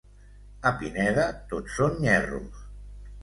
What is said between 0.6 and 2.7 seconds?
A Pineda tots són nyerros.